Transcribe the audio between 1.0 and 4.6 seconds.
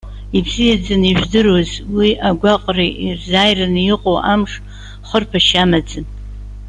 ижәдыруаз, уи агәаҟра ирзааираны иҟоу амш